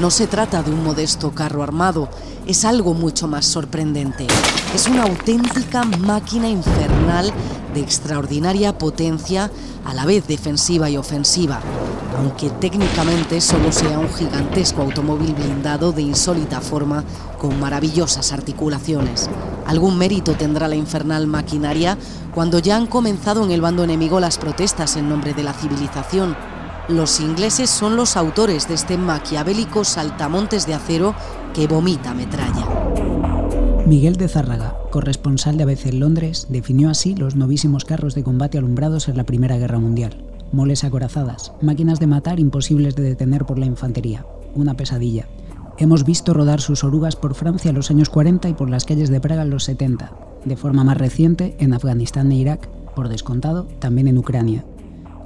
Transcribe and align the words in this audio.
No 0.00 0.10
se 0.10 0.26
trata 0.26 0.62
de 0.62 0.72
un 0.72 0.82
modesto 0.82 1.30
carro 1.30 1.62
armado, 1.62 2.08
es 2.46 2.64
algo 2.64 2.94
mucho 2.94 3.28
más 3.28 3.46
sorprendente. 3.46 4.26
Es 4.74 4.88
una 4.88 5.04
auténtica 5.04 5.84
máquina 5.84 6.48
infernal 6.48 7.32
de 7.72 7.80
extraordinaria 7.80 8.76
potencia, 8.76 9.50
a 9.84 9.94
la 9.94 10.04
vez 10.04 10.26
defensiva 10.26 10.88
y 10.90 10.96
ofensiva, 10.96 11.60
aunque 12.18 12.50
técnicamente 12.50 13.40
solo 13.40 13.70
sea 13.70 13.98
un 13.98 14.12
gigantesco 14.12 14.82
automóvil 14.82 15.34
blindado 15.34 15.92
de 15.92 16.02
insólita 16.02 16.60
forma 16.60 17.04
con 17.38 17.60
maravillosas 17.60 18.32
articulaciones. 18.32 19.28
Algún 19.66 19.98
mérito 19.98 20.32
tendrá 20.32 20.68
la 20.68 20.76
infernal 20.76 21.26
maquinaria 21.26 21.98
cuando 22.34 22.58
ya 22.58 22.76
han 22.76 22.86
comenzado 22.86 23.44
en 23.44 23.50
el 23.50 23.60
bando 23.60 23.84
enemigo 23.84 24.20
las 24.20 24.38
protestas 24.38 24.96
en 24.96 25.08
nombre 25.08 25.34
de 25.34 25.42
la 25.42 25.52
civilización. 25.52 26.36
Los 26.88 27.18
ingleses 27.20 27.70
son 27.70 27.96
los 27.96 28.14
autores 28.14 28.68
de 28.68 28.74
este 28.74 28.98
maquiavélico 28.98 29.84
saltamontes 29.84 30.66
de 30.66 30.74
acero 30.74 31.14
que 31.54 31.66
vomita 31.66 32.12
metralla. 32.12 32.68
Miguel 33.86 34.16
de 34.16 34.28
Zárraga, 34.28 34.76
corresponsal 34.90 35.56
de 35.56 35.62
ABC 35.62 35.86
en 35.86 36.00
Londres, 36.00 36.46
definió 36.50 36.90
así 36.90 37.14
los 37.14 37.36
novísimos 37.36 37.86
carros 37.86 38.14
de 38.14 38.22
combate 38.22 38.58
alumbrados 38.58 39.08
en 39.08 39.16
la 39.16 39.24
Primera 39.24 39.56
Guerra 39.56 39.78
Mundial. 39.78 40.22
Moles 40.52 40.84
acorazadas, 40.84 41.52
máquinas 41.62 42.00
de 42.00 42.06
matar 42.06 42.38
imposibles 42.38 42.94
de 42.96 43.02
detener 43.02 43.46
por 43.46 43.58
la 43.58 43.64
infantería. 43.64 44.26
Una 44.54 44.74
pesadilla. 44.74 45.26
Hemos 45.78 46.04
visto 46.04 46.34
rodar 46.34 46.60
sus 46.60 46.84
orugas 46.84 47.16
por 47.16 47.34
Francia 47.34 47.70
en 47.70 47.76
los 47.76 47.90
años 47.90 48.10
40 48.10 48.50
y 48.50 48.54
por 48.54 48.68
las 48.68 48.84
calles 48.84 49.08
de 49.08 49.20
Praga 49.20 49.42
en 49.42 49.50
los 49.50 49.64
70. 49.64 50.12
De 50.44 50.56
forma 50.56 50.84
más 50.84 50.98
reciente, 50.98 51.56
en 51.58 51.72
Afganistán 51.72 52.30
e 52.30 52.36
Irak, 52.36 52.68
por 52.94 53.08
descontado, 53.08 53.66
también 53.80 54.06
en 54.06 54.18
Ucrania. 54.18 54.66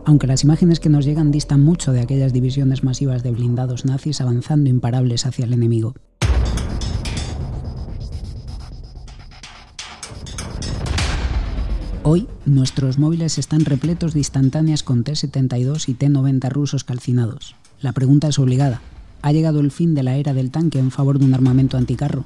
Aunque 0.09 0.27
las 0.27 0.43
imágenes 0.43 0.81
que 0.81 0.89
nos 0.89 1.05
llegan 1.05 1.31
distan 1.31 1.63
mucho 1.63 1.93
de 1.93 2.01
aquellas 2.01 2.33
divisiones 2.33 2.83
masivas 2.83 3.23
de 3.23 3.31
blindados 3.31 3.85
nazis 3.85 4.23
avanzando 4.23 4.71
imparables 4.71 5.27
hacia 5.27 5.45
el 5.45 5.53
enemigo. 5.53 5.93
Hoy, 12.05 12.27
nuestros 12.47 12.99
móviles 12.99 13.37
están 13.37 13.67
repletos 13.67 14.15
de 14.15 14.21
instantáneas 14.21 14.83
con 14.83 15.05
T-72 15.05 15.91
y 15.91 15.93
T-90 15.93 16.49
rusos 16.49 16.85
calcinados. 16.85 17.55
La 17.83 17.93
pregunta 17.93 18.29
es 18.29 18.39
obligada. 18.39 18.81
¿Ha 19.21 19.33
llegado 19.33 19.61
el 19.61 19.71
fin 19.71 19.95
de 19.95 20.05
la 20.05 20.17
era 20.17 20.33
del 20.33 20.51
tanque 20.51 20.79
en 20.79 20.91
favor 20.91 21.19
de 21.19 21.27
un 21.27 21.35
armamento 21.35 21.77
anticarro? 21.77 22.25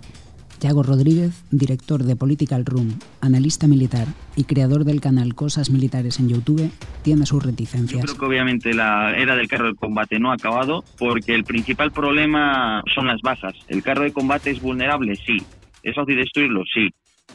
Yago 0.62 0.84
Rodríguez, 0.84 1.44
director 1.50 2.04
de 2.04 2.14
Political 2.14 2.64
Room, 2.64 2.96
analista 3.20 3.66
militar 3.66 4.06
y 4.36 4.44
creador 4.44 4.84
del 4.84 5.00
canal 5.00 5.34
Cosas 5.34 5.70
Militares 5.70 6.20
en 6.20 6.28
YouTube, 6.28 6.70
tiene 7.02 7.26
sus 7.26 7.44
reticencias. 7.44 8.00
Yo 8.00 8.06
creo 8.06 8.18
que 8.18 8.26
obviamente 8.26 8.72
la 8.72 9.12
era 9.16 9.34
del 9.34 9.48
carro 9.48 9.66
de 9.66 9.74
combate 9.74 10.20
no 10.20 10.30
ha 10.30 10.34
acabado 10.34 10.84
porque 11.00 11.34
el 11.34 11.42
principal 11.42 11.90
problema 11.90 12.80
son 12.94 13.08
las 13.08 13.20
bajas. 13.22 13.54
¿El 13.66 13.82
carro 13.82 14.04
de 14.04 14.12
combate 14.12 14.52
es 14.52 14.62
vulnerable? 14.62 15.16
Sí. 15.16 15.38
¿Es 15.82 15.96
fácil 15.96 16.16
destruirlo? 16.16 16.62
Sí 16.72 16.88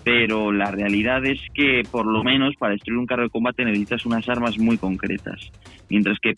pero 0.03 0.52
la 0.52 0.72
realidad 0.72 1.25
es 1.25 1.39
que 1.53 1.81
por 1.89 2.06
lo 2.06 2.23
menos 2.23 2.56
para 2.58 2.73
destruir 2.73 3.00
un 3.00 3.08
carro 3.08 3.23
de 3.23 3.30
combate 3.30 3.66
necesitas 3.66 4.06
unas 4.06 4.30
armas 4.30 4.58
muy 4.58 4.78
concretas. 4.78 5.52
Mientras 5.89 6.17
que, 6.22 6.36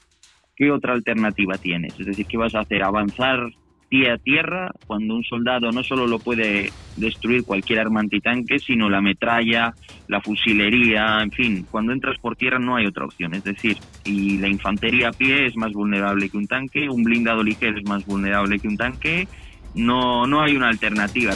¿qué 0.55 0.71
otra 0.71 0.93
alternativa 0.93 1.57
tienes? 1.57 1.99
Es 1.99 2.05
decir, 2.05 2.25
¿qué 2.25 2.37
vas 2.37 2.55
a 2.55 2.61
hacer? 2.61 2.81
¿Avanzar 2.83 3.51
pie 3.89 4.11
a 4.11 4.17
tierra 4.17 4.71
cuando 4.87 5.15
un 5.15 5.23
soldado 5.23 5.71
no 5.71 5.83
solo 5.83 6.07
lo 6.07 6.19
puede 6.19 6.71
destruir 6.95 7.43
cualquier 7.43 7.79
arma 7.79 7.99
antitanque, 7.99 8.59
sino 8.59 8.89
la 8.89 9.01
metralla, 9.01 9.73
la 10.07 10.21
fusilería, 10.21 11.21
en 11.21 11.31
fin, 11.31 11.65
cuando 11.69 11.91
entras 11.91 12.17
por 12.19 12.35
tierra 12.35 12.59
no 12.59 12.75
hay 12.75 12.85
otra 12.85 13.05
opción. 13.05 13.33
Es 13.33 13.43
decir, 13.43 13.77
y 14.05 14.37
la 14.37 14.47
infantería 14.47 15.09
a 15.09 15.11
pie 15.11 15.47
es 15.47 15.57
más 15.57 15.73
vulnerable 15.73 16.29
que 16.29 16.37
un 16.37 16.47
tanque, 16.47 16.89
un 16.89 17.03
blindado 17.03 17.43
ligero 17.43 17.77
es 17.77 17.85
más 17.85 18.05
vulnerable 18.05 18.59
que 18.59 18.67
un 18.67 18.77
tanque, 18.77 19.27
no, 19.73 20.27
no 20.27 20.41
hay 20.41 20.55
una 20.55 20.69
alternativa. 20.69 21.33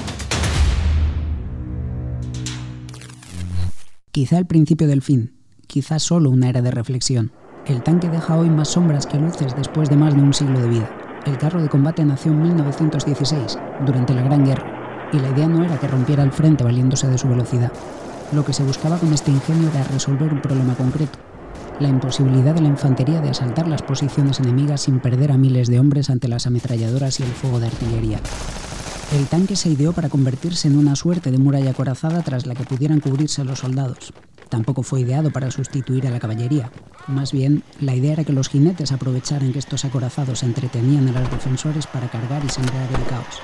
Quizá 4.11 4.37
el 4.37 4.45
principio 4.45 4.87
del 4.87 5.01
fin, 5.01 5.33
quizá 5.65 5.97
solo 5.97 6.29
una 6.29 6.49
era 6.49 6.61
de 6.61 6.69
reflexión. 6.69 7.31
El 7.65 7.81
tanque 7.81 8.09
deja 8.09 8.37
hoy 8.37 8.49
más 8.49 8.69
sombras 8.69 9.07
que 9.07 9.17
luces 9.17 9.55
después 9.55 9.89
de 9.89 9.95
más 9.95 10.15
de 10.15 10.21
un 10.21 10.33
siglo 10.33 10.59
de 10.59 10.67
vida. 10.67 11.02
El 11.25 11.37
carro 11.37 11.61
de 11.61 11.69
combate 11.69 12.03
nació 12.03 12.33
en 12.33 12.41
1916, 12.41 13.57
durante 13.85 14.13
la 14.13 14.23
Gran 14.23 14.43
Guerra, 14.43 15.09
y 15.13 15.19
la 15.19 15.29
idea 15.29 15.47
no 15.47 15.63
era 15.63 15.79
que 15.79 15.87
rompiera 15.87 16.21
el 16.21 16.33
frente 16.33 16.65
valiéndose 16.65 17.07
de 17.07 17.17
su 17.17 17.29
velocidad. 17.29 17.71
Lo 18.33 18.43
que 18.43 18.51
se 18.51 18.63
buscaba 18.63 18.97
con 18.97 19.13
este 19.13 19.31
ingenio 19.31 19.69
era 19.69 19.85
resolver 19.85 20.33
un 20.33 20.41
problema 20.41 20.75
concreto, 20.75 21.17
la 21.79 21.87
imposibilidad 21.87 22.53
de 22.53 22.61
la 22.61 22.67
infantería 22.67 23.21
de 23.21 23.29
asaltar 23.29 23.69
las 23.69 23.81
posiciones 23.81 24.41
enemigas 24.41 24.81
sin 24.81 24.99
perder 24.99 25.31
a 25.31 25.37
miles 25.37 25.69
de 25.69 25.79
hombres 25.79 26.09
ante 26.09 26.27
las 26.27 26.45
ametralladoras 26.45 27.19
y 27.21 27.23
el 27.23 27.29
fuego 27.29 27.61
de 27.61 27.67
artillería. 27.67 28.19
El 29.17 29.27
tanque 29.27 29.55
se 29.55 29.69
ideó 29.69 29.93
para 29.93 30.09
convertirse 30.09 30.67
en 30.67 30.77
una 30.77 30.95
suerte 30.97 31.31
de 31.31 31.37
muralla 31.37 31.71
acorazada 31.71 32.21
tras 32.21 32.45
la 32.45 32.55
que 32.55 32.65
pudieran 32.65 32.99
cubrirse 32.99 33.45
los 33.45 33.59
soldados. 33.59 34.11
Tampoco 34.53 34.83
fue 34.83 35.01
ideado 35.01 35.31
para 35.31 35.49
sustituir 35.49 36.05
a 36.05 36.11
la 36.11 36.19
caballería. 36.19 36.69
Más 37.07 37.33
bien, 37.33 37.63
la 37.81 37.95
idea 37.95 38.13
era 38.13 38.23
que 38.23 38.33
los 38.33 38.49
jinetes 38.49 38.91
aprovecharan 38.91 39.51
que 39.51 39.57
estos 39.57 39.83
acorazados 39.83 40.43
entretenían 40.43 41.07
a 41.07 41.19
los 41.21 41.31
defensores 41.31 41.87
para 41.87 42.07
cargar 42.07 42.45
y 42.45 42.49
sembrar 42.49 42.87
el 42.87 43.03
caos. 43.07 43.41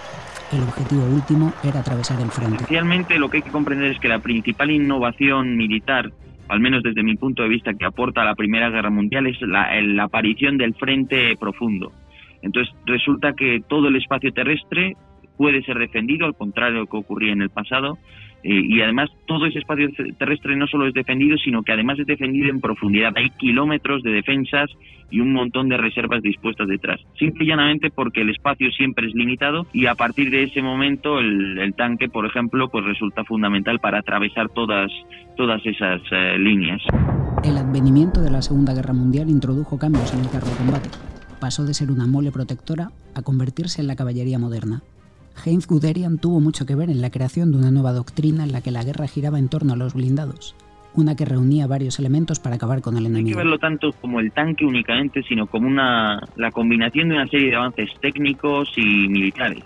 El 0.54 0.62
objetivo 0.62 1.04
último 1.06 1.52
era 1.64 1.80
atravesar 1.80 2.22
el 2.22 2.30
frente. 2.30 2.58
Esencialmente 2.58 3.18
lo 3.18 3.28
que 3.28 3.38
hay 3.38 3.42
que 3.42 3.50
comprender 3.50 3.90
es 3.94 4.00
que 4.00 4.08
la 4.08 4.20
principal 4.20 4.70
innovación 4.70 5.58
militar, 5.58 6.12
al 6.48 6.60
menos 6.60 6.84
desde 6.84 7.02
mi 7.02 7.16
punto 7.16 7.42
de 7.42 7.50
vista, 7.50 7.74
que 7.74 7.86
aporta 7.86 8.22
a 8.22 8.26
la 8.26 8.36
Primera 8.36 8.70
Guerra 8.70 8.92
Mundial 8.92 9.26
es 9.26 9.42
la, 9.42 9.82
la 9.82 10.04
aparición 10.04 10.60
del 10.60 10.76
frente 10.76 11.36
profundo. 11.40 11.92
Entonces 12.44 12.72
resulta 12.86 13.34
que 13.34 13.64
todo 13.68 13.88
el 13.88 13.96
espacio 13.96 14.32
terrestre 14.32 14.96
puede 15.40 15.64
ser 15.64 15.80
defendido, 15.80 16.26
al 16.26 16.36
contrario 16.36 16.74
de 16.74 16.80
lo 16.82 16.88
que 16.88 16.98
ocurría 16.98 17.32
en 17.32 17.42
el 17.42 17.50
pasado. 17.50 17.98
Eh, 18.44 18.62
y 18.62 18.82
además 18.82 19.10
todo 19.26 19.46
ese 19.46 19.60
espacio 19.60 19.88
terrestre 20.18 20.58
no 20.58 20.68
solo 20.68 20.86
es 20.86 20.94
defendido, 20.94 21.38
sino 21.38 21.64
que 21.64 21.72
además 21.72 21.98
es 21.98 22.06
defendido 22.06 22.50
en 22.50 22.60
profundidad. 22.60 23.14
Hay 23.16 23.30
kilómetros 23.32 24.04
de 24.04 24.12
defensas 24.12 24.70
y 25.10 25.22
un 25.22 25.32
montón 25.32 25.70
de 25.70 25.78
reservas 25.78 26.22
dispuestas 26.22 26.68
detrás. 26.68 27.00
Simple 27.18 27.46
y 27.46 27.48
llanamente 27.48 27.90
porque 27.90 28.22
el 28.22 28.32
espacio 28.32 28.70
siempre 28.72 29.08
es 29.08 29.16
limitado 29.16 29.66
y 29.72 29.86
a 29.86 29.96
partir 29.96 30.30
de 30.30 30.44
ese 30.44 30.62
momento 30.62 31.20
el, 31.20 31.74
tanque, 31.78 32.10
por 32.10 32.26
ejemplo, 32.26 32.68
pues 32.68 32.84
resulta 32.84 33.24
fundamental 33.24 33.80
para 33.80 34.00
atravesar 34.00 34.50
todas, 34.50 34.92
todas 35.38 35.66
esas 35.66 36.02
eh, 36.12 36.38
líneas. 36.38 36.82
El 37.46 37.56
advenimiento 37.56 38.22
de 38.22 38.32
la 38.32 38.42
Segunda 38.42 38.74
Guerra 38.74 38.94
Mundial 38.94 39.30
introdujo 39.30 39.80
cambios 39.80 40.14
en 40.14 40.20
el 40.20 40.30
carro 40.30 40.48
de 40.48 40.58
combate. 40.58 40.90
Pasó 41.40 41.66
de 41.66 41.74
ser 41.74 41.92
una 41.92 42.08
mole 42.08 42.32
protectora 42.32 42.90
a 43.16 43.22
convertirse 43.22 43.80
en 43.80 43.88
la 43.88 43.96
caballería 43.96 44.38
moderna. 44.38 44.82
Heinz 45.44 45.68
Guderian 45.68 46.18
tuvo 46.18 46.40
mucho 46.40 46.66
que 46.66 46.76
ver 46.76 46.90
en 46.90 47.02
la 47.02 47.10
creación 47.10 47.52
de 47.52 47.58
una 47.58 47.72
nueva 47.72 47.94
doctrina 47.94 48.44
en 48.44 48.52
la 48.52 48.62
que 48.62 48.72
la 48.72 48.84
guerra 48.84 49.08
giraba 49.08 49.40
en 49.40 49.50
torno 49.50 49.74
a 49.74 49.76
los 49.76 49.94
blindados, 49.94 50.56
una 50.94 51.16
que 51.16 51.26
reunía 51.26 51.68
varios 51.68 52.00
elementos 52.00 52.40
para 52.40 52.56
acabar 52.56 52.82
con 52.82 52.98
el 52.98 53.06
enemigo. 53.06 53.22
No 53.22 53.28
hay 53.28 53.34
que 53.34 53.38
verlo 53.38 53.60
tanto 53.60 53.92
como 53.94 54.20
el 54.20 54.32
tanque 54.32 54.66
únicamente, 54.66 55.24
sino 55.24 55.48
como 55.48 55.68
una, 55.68 56.22
la 56.36 56.52
combinación 56.52 57.10
de 57.10 57.16
una 57.16 57.28
serie 57.28 57.50
de 57.50 57.56
avances 57.56 57.90
técnicos 58.02 58.70
y 58.76 59.08
militares. 59.08 59.64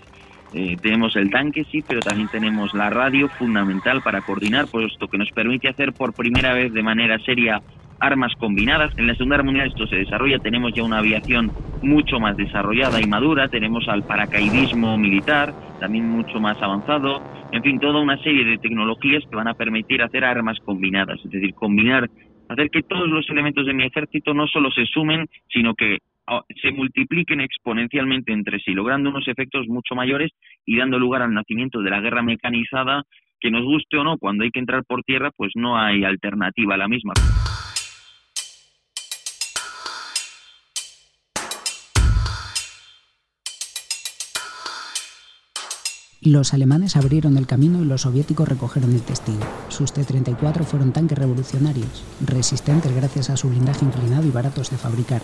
Eh, 0.52 0.76
tenemos 0.80 1.16
el 1.16 1.30
tanque, 1.30 1.64
sí, 1.64 1.82
pero 1.86 2.00
también 2.00 2.28
tenemos 2.28 2.74
la 2.74 2.88
radio 2.88 3.28
fundamental 3.28 4.02
para 4.02 4.20
coordinar, 4.20 4.68
puesto 4.68 5.08
que 5.08 5.18
nos 5.18 5.30
permite 5.32 5.68
hacer 5.68 5.92
por 5.92 6.12
primera 6.12 6.54
vez 6.54 6.72
de 6.72 6.82
manera 6.82 7.18
seria 7.18 7.60
armas 8.04 8.32
combinadas. 8.36 8.96
En 8.98 9.06
la 9.06 9.14
Segunda 9.14 9.36
Guerra 9.36 9.44
Mundial 9.44 9.68
esto 9.68 9.86
se 9.86 9.96
desarrolla, 9.96 10.38
tenemos 10.38 10.72
ya 10.74 10.82
una 10.82 10.98
aviación 10.98 11.50
mucho 11.82 12.20
más 12.20 12.36
desarrollada 12.36 13.00
y 13.00 13.06
madura, 13.06 13.48
tenemos 13.48 13.88
al 13.88 14.04
paracaidismo 14.04 14.96
militar, 14.98 15.54
también 15.80 16.08
mucho 16.08 16.40
más 16.40 16.60
avanzado, 16.62 17.22
en 17.52 17.62
fin, 17.62 17.78
toda 17.78 18.00
una 18.00 18.16
serie 18.18 18.44
de 18.44 18.58
tecnologías 18.58 19.22
que 19.28 19.36
van 19.36 19.48
a 19.48 19.54
permitir 19.54 20.02
hacer 20.02 20.24
armas 20.24 20.58
combinadas, 20.64 21.20
es 21.24 21.30
decir, 21.30 21.54
combinar, 21.54 22.08
hacer 22.48 22.70
que 22.70 22.82
todos 22.82 23.08
los 23.08 23.28
elementos 23.30 23.66
de 23.66 23.74
mi 23.74 23.84
ejército 23.84 24.34
no 24.34 24.46
solo 24.46 24.70
se 24.70 24.86
sumen, 24.86 25.26
sino 25.48 25.74
que 25.74 25.98
ah, 26.26 26.42
se 26.60 26.72
multipliquen 26.72 27.40
exponencialmente 27.40 28.32
entre 28.32 28.58
sí, 28.60 28.72
logrando 28.72 29.10
unos 29.10 29.28
efectos 29.28 29.68
mucho 29.68 29.94
mayores 29.94 30.32
y 30.66 30.76
dando 30.76 30.98
lugar 30.98 31.22
al 31.22 31.32
nacimiento 31.32 31.80
de 31.80 31.90
la 31.90 32.00
guerra 32.00 32.22
mecanizada, 32.22 33.04
que 33.40 33.50
nos 33.50 33.62
guste 33.62 33.98
o 33.98 34.04
no, 34.04 34.16
cuando 34.18 34.44
hay 34.44 34.50
que 34.50 34.60
entrar 34.60 34.84
por 34.84 35.02
tierra, 35.02 35.30
pues 35.36 35.52
no 35.54 35.78
hay 35.78 36.02
alternativa 36.02 36.74
a 36.74 36.78
la 36.78 36.88
misma. 36.88 37.12
Los 46.24 46.54
alemanes 46.54 46.96
abrieron 46.96 47.36
el 47.36 47.46
camino 47.46 47.82
y 47.82 47.84
los 47.84 48.00
soviéticos 48.00 48.48
recogieron 48.48 48.94
el 48.94 49.02
testigo. 49.02 49.40
Sus 49.68 49.92
T-34 49.92 50.64
fueron 50.64 50.90
tanques 50.90 51.18
revolucionarios, 51.18 52.02
resistentes 52.24 52.94
gracias 52.94 53.28
a 53.28 53.36
su 53.36 53.50
blindaje 53.50 53.84
inclinado 53.84 54.26
y 54.26 54.30
baratos 54.30 54.70
de 54.70 54.78
fabricar. 54.78 55.20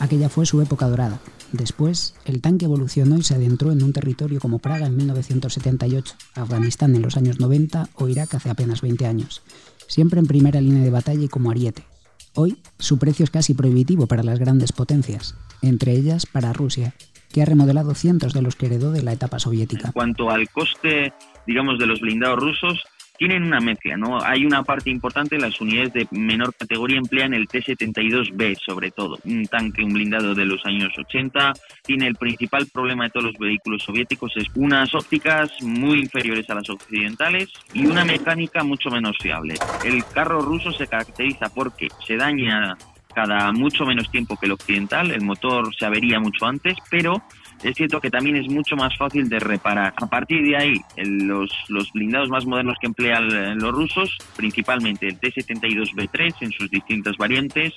Aquella 0.00 0.28
fue 0.28 0.44
su 0.44 0.60
época 0.60 0.88
dorada. 0.88 1.20
Después, 1.52 2.14
el 2.24 2.40
tanque 2.40 2.64
evolucionó 2.64 3.18
y 3.18 3.22
se 3.22 3.36
adentró 3.36 3.70
en 3.70 3.84
un 3.84 3.92
territorio 3.92 4.40
como 4.40 4.58
Praga 4.58 4.86
en 4.86 4.96
1978, 4.96 6.16
Afganistán 6.34 6.96
en 6.96 7.02
los 7.02 7.16
años 7.16 7.38
90 7.38 7.90
o 7.94 8.08
Irak 8.08 8.34
hace 8.34 8.50
apenas 8.50 8.80
20 8.80 9.06
años, 9.06 9.42
siempre 9.86 10.18
en 10.18 10.26
primera 10.26 10.60
línea 10.60 10.82
de 10.82 10.90
batalla 10.90 11.22
y 11.22 11.28
como 11.28 11.52
ariete. 11.52 11.84
Hoy, 12.34 12.58
su 12.80 12.98
precio 12.98 13.22
es 13.22 13.30
casi 13.30 13.54
prohibitivo 13.54 14.08
para 14.08 14.24
las 14.24 14.40
grandes 14.40 14.72
potencias, 14.72 15.36
entre 15.60 15.92
ellas 15.92 16.26
para 16.26 16.52
Rusia, 16.52 16.94
que 17.32 17.42
ha 17.42 17.46
remodelado 17.46 17.94
cientos 17.94 18.32
de 18.32 18.42
los 18.42 18.56
que 18.56 18.66
heredó 18.66 18.92
de 18.92 19.02
la 19.02 19.12
etapa 19.12 19.38
soviética. 19.38 19.88
En 19.88 19.92
cuanto 19.92 20.30
al 20.30 20.48
coste, 20.50 21.12
digamos, 21.46 21.78
de 21.78 21.86
los 21.86 22.00
blindados 22.00 22.38
rusos, 22.38 22.84
tienen 23.22 23.44
una 23.44 23.60
mezcla, 23.60 23.96
¿no? 23.96 24.20
Hay 24.20 24.44
una 24.44 24.64
parte 24.64 24.90
importante, 24.90 25.38
las 25.38 25.60
unidades 25.60 25.92
de 25.92 26.08
menor 26.10 26.54
categoría 26.54 26.98
emplean 26.98 27.34
el 27.34 27.46
T-72B 27.46 28.58
sobre 28.58 28.90
todo, 28.90 29.18
un 29.24 29.46
tanque, 29.46 29.84
un 29.84 29.92
blindado 29.92 30.34
de 30.34 30.44
los 30.44 30.64
años 30.64 30.92
80, 30.98 31.52
tiene 31.84 32.08
el 32.08 32.16
principal 32.16 32.66
problema 32.66 33.04
de 33.04 33.10
todos 33.10 33.26
los 33.26 33.38
vehículos 33.38 33.84
soviéticos, 33.84 34.32
es 34.36 34.46
unas 34.56 34.92
ópticas 34.94 35.50
muy 35.62 36.00
inferiores 36.00 36.48
a 36.50 36.54
las 36.54 36.68
occidentales 36.68 37.48
y 37.72 37.86
una 37.86 38.04
mecánica 38.04 38.64
mucho 38.64 38.90
menos 38.90 39.16
fiable. 39.22 39.54
El 39.84 40.04
carro 40.06 40.40
ruso 40.40 40.72
se 40.72 40.88
caracteriza 40.88 41.48
porque 41.54 41.88
se 42.04 42.16
daña 42.16 42.76
cada 43.14 43.52
mucho 43.52 43.84
menos 43.84 44.10
tiempo 44.10 44.36
que 44.36 44.46
el 44.46 44.52
occidental, 44.52 45.10
el 45.10 45.22
motor 45.22 45.74
se 45.74 45.86
avería 45.86 46.18
mucho 46.20 46.46
antes, 46.46 46.76
pero 46.90 47.22
es 47.62 47.76
cierto 47.76 48.00
que 48.00 48.10
también 48.10 48.36
es 48.36 48.48
mucho 48.48 48.76
más 48.76 48.96
fácil 48.96 49.28
de 49.28 49.38
reparar. 49.38 49.94
A 49.96 50.06
partir 50.06 50.42
de 50.42 50.56
ahí, 50.56 50.80
los, 50.96 51.52
los 51.68 51.92
blindados 51.92 52.28
más 52.28 52.44
modernos 52.44 52.76
que 52.80 52.88
emplean 52.88 53.58
los 53.58 53.72
rusos, 53.72 54.16
principalmente 54.36 55.06
el 55.06 55.18
T-72B3 55.18 56.34
en 56.40 56.52
sus 56.52 56.70
distintas 56.70 57.16
variantes, 57.16 57.74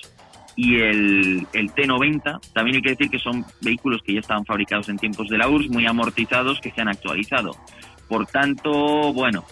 y 0.55 0.77
el, 0.77 1.47
el, 1.53 1.71
T90. 1.73 2.39
También 2.53 2.77
hay 2.77 2.81
que 2.81 2.91
decir 2.91 3.09
que 3.09 3.19
son 3.19 3.45
vehículos 3.61 4.01
que 4.03 4.13
ya 4.13 4.21
estaban 4.21 4.45
fabricados 4.45 4.89
en 4.89 4.97
tiempos 4.97 5.27
de 5.27 5.37
la 5.37 5.49
URSS, 5.49 5.69
muy 5.69 5.85
amortizados, 5.85 6.59
que 6.61 6.71
se 6.71 6.81
han 6.81 6.87
actualizado. 6.87 7.51
Por 8.07 8.27
tanto, 8.27 9.13
bueno, 9.13 9.45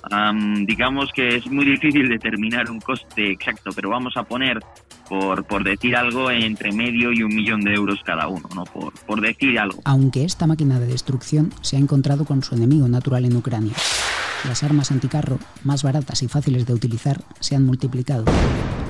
digamos 0.66 1.12
que 1.12 1.38
es 1.38 1.48
muy 1.48 1.66
difícil 1.66 2.08
determinar 2.08 2.70
un 2.70 2.80
coste 2.80 3.32
exacto, 3.32 3.72
pero 3.76 3.90
vamos 3.90 4.16
a 4.16 4.24
poner 4.24 4.60
por, 5.10 5.44
por 5.46 5.64
decir 5.64 5.96
algo, 5.96 6.30
entre 6.30 6.72
medio 6.72 7.12
y 7.12 7.24
un 7.24 7.34
millón 7.34 7.62
de 7.62 7.74
euros 7.74 8.00
cada 8.06 8.28
uno, 8.28 8.48
¿no? 8.56 8.64
Por, 8.66 8.94
por 9.06 9.22
decir 9.22 9.58
algo. 9.60 9.82
Aunque 9.86 10.24
esta 10.24 10.48
máquina 10.48 10.80
de 10.80 10.88
destrucción 10.88 11.52
se 11.62 11.78
ha 11.78 11.80
encontrado 11.80 12.26
con 12.26 12.44
su 12.44 12.56
enemigo 12.56 12.88
natural 12.88 13.26
en 13.26 13.36
Ucrania. 13.36 13.74
Las 14.48 14.64
armas 14.64 14.92
anticarro, 14.92 15.40
más 15.64 15.84
baratas 15.84 16.22
y 16.22 16.28
fáciles 16.28 16.66
de 16.66 16.74
utilizar, 16.74 17.22
se 17.40 17.56
han 17.56 17.66
multiplicado. 17.66 18.26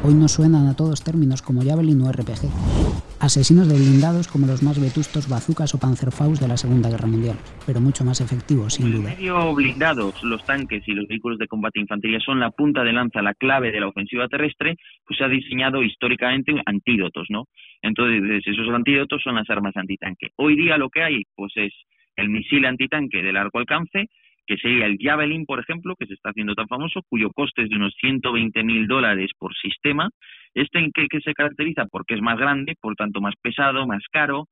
Hoy 0.04 0.14
nos 0.14 0.34
suenan 0.34 0.68
a 0.68 0.76
todos 0.76 1.04
términos 1.04 1.42
como 1.42 1.64
Javelin 1.64 2.02
o 2.02 2.12
RPG. 2.12 3.03
Asesinos 3.24 3.70
de 3.70 3.80
blindados 3.80 4.28
como 4.28 4.48
los 4.48 4.62
más 4.62 4.76
vetustos 4.76 5.30
bazucas 5.30 5.74
o 5.74 5.80
Panzerfaust 5.80 6.42
de 6.42 6.48
la 6.50 6.58
Segunda 6.58 6.90
Guerra 6.90 7.08
Mundial, 7.08 7.38
pero 7.66 7.80
mucho 7.80 8.04
más 8.04 8.20
efectivos, 8.20 8.74
sin 8.74 8.92
duda. 8.92 9.16
Medio 9.16 9.56
blindados, 9.56 10.22
los 10.26 10.44
tanques 10.44 10.86
y 10.86 10.92
los 10.92 11.08
vehículos 11.08 11.40
de 11.40 11.48
combate 11.48 11.80
infantería 11.80 12.20
son 12.20 12.42
la 12.42 12.52
punta 12.52 12.84
de 12.84 12.92
lanza, 12.92 13.22
la 13.22 13.34
clave 13.34 13.72
de 13.72 13.80
la 13.80 13.88
ofensiva 13.88 14.28
terrestre, 14.28 14.76
pues 15.08 15.18
se 15.18 15.24
ha 15.24 15.30
diseñado 15.30 15.82
históricamente 15.84 16.52
antídotos, 16.66 17.28
¿no? 17.30 17.46
Entonces, 17.82 18.44
esos 18.46 18.68
antídotos 18.68 19.22
son 19.24 19.36
las 19.36 19.50
armas 19.50 19.78
antitanque. 19.78 20.32
Hoy 20.36 20.58
día 20.58 20.78
lo 20.78 20.90
que 20.90 21.04
hay, 21.04 21.24
pues 21.34 21.54
es 21.56 21.72
el 22.18 22.28
misil 22.28 22.66
antitanque 22.66 23.24
de 23.24 23.32
largo 23.32 23.58
alcance, 23.58 24.08
que 24.46 24.58
sería 24.58 24.86
el 24.86 24.98
Javelin, 25.00 25.46
por 25.46 25.62
ejemplo, 25.62 25.96
que 25.98 26.08
se 26.08 26.16
está 26.16 26.32
haciendo 26.32 26.56
tan 26.56 26.68
famoso, 26.68 27.02
cuyo 27.08 27.30
coste 27.32 27.64
es 27.64 27.70
de 27.70 27.78
unos 27.78 27.96
120 28.02 28.64
mil 28.66 28.86
dólares 28.86 29.32
por 29.40 29.56
sistema. 29.56 30.10
¿Este 30.54 30.80
en 30.80 30.92
qué, 30.92 31.08
se 31.24 31.34
caracteriza? 31.34 31.86
Porque 31.92 32.16
es 32.16 32.22
más 32.22 32.38
grande, 32.38 32.76
por 32.80 32.96
tanto 32.96 33.22
más 33.22 33.36
pesado, 33.42 33.88
más 33.88 34.04
caro, 34.12 34.48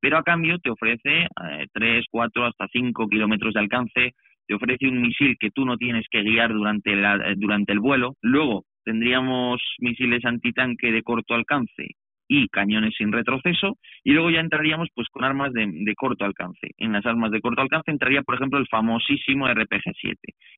pero 0.00 0.18
a 0.18 0.22
cambio 0.22 0.58
te 0.58 0.70
ofrece 0.70 1.22
eh, 1.24 1.66
3, 1.72 2.04
4, 2.10 2.44
hasta 2.44 2.68
5 2.68 3.08
kilómetros 3.08 3.54
de 3.54 3.60
alcance, 3.60 4.12
te 4.46 4.54
ofrece 4.54 4.86
un 4.86 5.00
misil 5.00 5.36
que 5.38 5.50
tú 5.50 5.64
no 5.64 5.76
tienes 5.76 6.06
que 6.10 6.22
guiar 6.22 6.52
durante, 6.52 6.94
la, 6.94 7.16
eh, 7.16 7.34
durante 7.36 7.72
el 7.72 7.80
vuelo. 7.80 8.14
Luego 8.22 8.64
tendríamos 8.84 9.60
misiles 9.80 10.24
antitanque 10.24 10.92
de 10.92 11.02
corto 11.02 11.34
alcance 11.34 11.96
y 12.28 12.48
cañones 12.48 12.94
sin 12.96 13.12
retroceso 13.12 13.76
y 14.04 14.12
luego 14.12 14.30
ya 14.30 14.40
entraríamos 14.40 14.88
pues 14.94 15.08
con 15.08 15.24
armas 15.24 15.52
de, 15.52 15.94
corto 15.96 16.24
alcance. 16.24 16.70
En 16.78 16.92
las 16.92 17.06
armas 17.06 17.30
de 17.30 17.40
corto 17.40 17.62
alcance 17.62 17.90
entraría 17.90 18.22
por 18.22 18.36
ejemplo 18.36 18.58
el 18.58 18.66
famosísimo 18.68 19.46
RPG-7, 19.48 20.14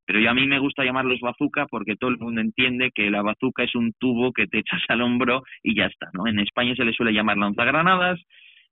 pero 0.06 0.20
ya 0.20 0.30
a 0.30 0.34
mí 0.34 0.46
me 0.46 0.58
gusta 0.58 0.84
llamarlos 0.84 1.20
bazooka 1.20 1.66
porque 1.66 1.96
todo 1.96 2.10
el 2.10 2.18
mundo 2.18 2.40
entiende 2.40 2.90
que 2.94 3.10
la 3.10 3.22
bazooka 3.22 3.64
es 3.64 3.74
un 3.74 3.92
tubo 3.98 4.32
que 4.32 4.46
te 4.46 4.58
echas 4.68 4.82
al 4.88 5.02
hombro 5.02 5.42
y 5.62 5.76
ya 5.76 5.86
está, 5.86 6.08
¿no? 6.12 6.26
En 6.26 6.38
España 6.40 6.74
se 6.74 6.84
le 6.84 6.92
suele 6.92 7.12
llamar 7.12 7.36
lanzagranadas, 7.36 8.20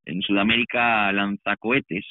en 0.05 0.23
Sudamérica 0.23 1.13
lanzacohetes. 1.13 2.05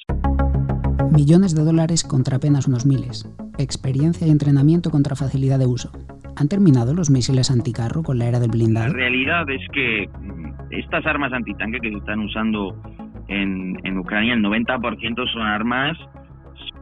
Millones 1.12 1.56
de 1.56 1.64
dólares 1.64 2.04
contra 2.04 2.38
apenas 2.38 2.68
unos 2.68 2.86
miles. 2.86 3.26
Experiencia 3.58 4.28
y 4.28 4.32
entrenamiento 4.32 4.92
contra 4.92 5.16
facilidad 5.16 5.60
de 5.60 5.66
uso. 5.66 5.92
¿Han 6.38 6.48
terminado 6.50 6.94
los 6.94 7.10
misiles 7.10 7.50
anticarro 7.50 8.04
con 8.04 8.20
la 8.20 8.26
era 8.26 8.40
del 8.40 8.52
blindado? 8.52 8.88
La 8.88 8.94
realidad 8.94 9.50
es 9.50 9.62
que 9.72 10.10
estas 10.72 11.06
armas 11.06 11.32
antitanque 11.34 11.80
que 11.80 11.90
se 11.90 11.98
están 11.98 12.20
usando 12.20 12.76
en, 13.28 13.78
en 13.84 13.98
Ucrania, 13.98 14.34
el 14.34 14.44
90% 14.44 15.34
son 15.34 15.42
armas, 15.42 15.98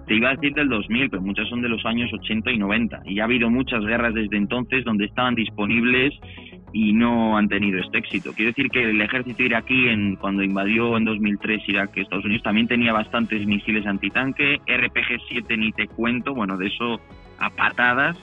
te 0.07 0.15
iba 0.15 0.29
a 0.29 0.35
decir 0.35 0.53
del 0.53 0.69
2000, 0.69 1.09
pero 1.09 1.21
muchas 1.21 1.47
son 1.47 1.61
de 1.61 1.69
los 1.69 1.85
años 1.85 2.11
80 2.13 2.51
y 2.51 2.57
90. 2.57 3.01
Y 3.05 3.19
ha 3.19 3.23
habido 3.23 3.49
muchas 3.49 3.83
guerras 3.85 4.13
desde 4.13 4.37
entonces 4.37 4.83
donde 4.83 5.05
estaban 5.05 5.35
disponibles 5.35 6.13
y 6.73 6.91
no 6.91 7.37
han 7.37 7.47
tenido 7.47 7.79
este 7.79 7.99
éxito. 7.99 8.33
Quiero 8.33 8.51
decir 8.51 8.69
que 8.69 8.89
el 8.89 8.99
ejército 8.99 9.43
iraquí, 9.43 9.87
en, 9.87 10.15
cuando 10.15 10.43
invadió 10.43 10.97
en 10.97 11.05
2003 11.05 11.61
Irak 11.67 11.95
Estados 11.95 12.25
Unidos, 12.25 12.43
también 12.43 12.67
tenía 12.67 12.91
bastantes 12.91 13.45
misiles 13.45 13.85
antitanque, 13.85 14.59
RPG-7 14.65 15.57
ni 15.57 15.71
te 15.71 15.87
cuento, 15.87 16.33
bueno, 16.33 16.57
de 16.57 16.67
eso 16.67 16.99
a 17.39 17.49
patadas, 17.51 18.17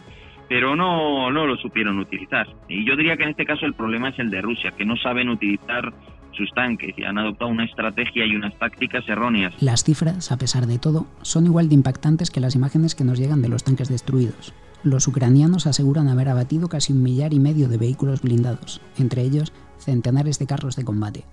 pero 0.51 0.75
no, 0.75 1.31
no 1.31 1.47
lo 1.47 1.57
supieron 1.59 2.01
utilizar. 2.01 2.49
Y 2.69 2.85
yo 2.85 2.97
diría 2.97 3.17
que 3.17 3.23
en 3.23 3.29
este 3.29 3.47
caso 3.47 3.67
el 3.67 3.75
problema 3.75 4.09
es 4.09 4.19
el 4.19 4.31
de 4.31 4.43
Rusia, 4.43 4.73
que 4.77 4.85
no 4.85 4.97
saben 4.97 5.29
utilizar 5.29 5.95
sus 6.33 6.51
tanques 6.53 6.93
y 6.99 7.05
han 7.05 7.19
adoptado 7.19 7.53
una 7.53 7.65
estrategia 7.65 8.27
y 8.27 8.35
unas 8.35 8.59
tácticas 8.59 9.09
erróneas. 9.09 9.55
Las 9.63 9.85
cifras, 9.85 10.33
a 10.33 10.39
pesar 10.39 10.67
de 10.67 10.81
todo, 10.81 11.07
son 11.23 11.47
igual 11.47 11.69
de 11.69 11.77
impactantes 11.77 12.33
que 12.33 12.41
las 12.41 12.57
imágenes 12.57 12.97
que 12.97 13.05
nos 13.05 13.17
llegan 13.21 13.43
de 13.43 13.49
los 13.49 13.63
tanques 13.63 13.89
destruidos. 13.89 14.53
Los 14.83 15.07
ucranianos 15.07 15.69
aseguran 15.69 16.09
haber 16.09 16.29
abatido 16.29 16.69
casi 16.69 16.93
un 16.93 17.05
millar 17.05 17.33
y 17.33 17.39
medio 17.39 17.69
de 17.69 17.79
vehículos 17.79 18.21
blindados, 18.21 18.81
entre 18.99 19.23
ellos 19.23 19.53
centenares 19.79 20.41
de 20.41 20.49
carros 20.49 20.75
de 20.75 20.85
combate. 20.85 21.27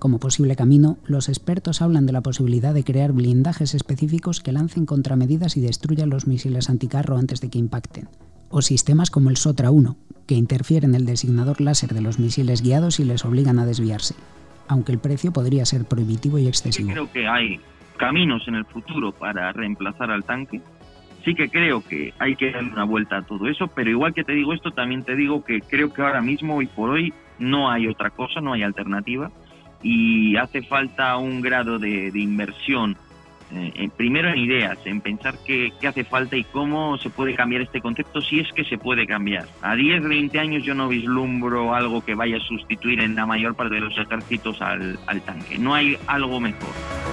Como 0.00 0.18
posible 0.18 0.56
camino, 0.56 0.98
los 1.06 1.28
expertos 1.28 1.82
hablan 1.82 2.04
de 2.04 2.12
la 2.12 2.20
posibilidad 2.20 2.74
de 2.74 2.82
crear 2.82 3.12
blindajes 3.12 3.76
específicos 3.76 4.40
que 4.40 4.50
lancen 4.50 4.86
contramedidas 4.86 5.56
y 5.56 5.60
destruyan 5.60 6.10
los 6.10 6.26
misiles 6.26 6.68
anticarro 6.68 7.16
antes 7.16 7.40
de 7.40 7.48
que 7.48 7.58
impacten 7.58 8.08
o 8.50 8.62
sistemas 8.62 9.10
como 9.10 9.30
el 9.30 9.36
SOTRA-1, 9.36 9.96
que 10.26 10.34
interfieren 10.34 10.94
el 10.94 11.06
designador 11.06 11.60
láser 11.60 11.90
de 11.94 12.00
los 12.00 12.18
misiles 12.18 12.62
guiados 12.62 13.00
y 13.00 13.04
les 13.04 13.24
obligan 13.24 13.58
a 13.58 13.66
desviarse, 13.66 14.14
aunque 14.68 14.92
el 14.92 14.98
precio 14.98 15.32
podría 15.32 15.64
ser 15.64 15.84
prohibitivo 15.84 16.38
y 16.38 16.46
excesivo. 16.46 16.90
Creo 16.92 17.12
que 17.12 17.26
hay 17.26 17.60
caminos 17.96 18.46
en 18.46 18.56
el 18.56 18.64
futuro 18.66 19.12
para 19.12 19.52
reemplazar 19.52 20.10
al 20.10 20.24
tanque. 20.24 20.60
Sí 21.24 21.34
que 21.34 21.48
creo 21.48 21.82
que 21.82 22.14
hay 22.18 22.36
que 22.36 22.52
darle 22.52 22.72
una 22.72 22.84
vuelta 22.84 23.18
a 23.18 23.22
todo 23.22 23.48
eso, 23.48 23.66
pero 23.68 23.90
igual 23.90 24.14
que 24.14 24.22
te 24.22 24.32
digo 24.32 24.52
esto, 24.52 24.70
también 24.70 25.02
te 25.02 25.16
digo 25.16 25.44
que 25.44 25.60
creo 25.60 25.92
que 25.92 26.02
ahora 26.02 26.20
mismo, 26.20 26.62
y 26.62 26.66
por 26.66 26.90
hoy, 26.90 27.12
no 27.38 27.70
hay 27.70 27.88
otra 27.88 28.10
cosa, 28.10 28.40
no 28.40 28.52
hay 28.52 28.62
alternativa, 28.62 29.30
y 29.82 30.36
hace 30.36 30.62
falta 30.62 31.16
un 31.16 31.40
grado 31.40 31.78
de, 31.78 32.10
de 32.12 32.20
inversión 32.20 32.96
eh, 33.52 33.88
primero 33.96 34.28
en 34.28 34.38
ideas, 34.38 34.78
en 34.84 35.00
pensar 35.00 35.34
qué, 35.44 35.72
qué, 35.80 35.88
hace 35.88 36.04
falta 36.04 36.36
y 36.36 36.44
cómo 36.44 36.98
se 36.98 37.10
puede 37.10 37.34
cambiar 37.34 37.62
este 37.62 37.80
concepto, 37.80 38.20
si 38.20 38.40
es 38.40 38.52
que 38.52 38.64
se 38.64 38.78
puede 38.78 39.06
cambiar. 39.06 39.46
A 39.62 39.76
10, 39.76 40.08
20 40.08 40.38
años 40.38 40.64
yo 40.64 40.74
no 40.74 40.88
vislumbro 40.88 41.74
algo 41.74 42.04
que 42.04 42.14
vaya 42.14 42.38
a 42.38 42.40
sustituir 42.40 43.00
en 43.00 43.14
la 43.14 43.26
mayor 43.26 43.54
parte 43.54 43.76
de 43.76 43.80
los 43.80 43.96
ejércitos 43.96 44.60
al, 44.60 44.98
al 45.06 45.22
tanque. 45.22 45.58
No 45.58 45.74
hay 45.74 45.96
algo 46.06 46.40
mejor. 46.40 47.05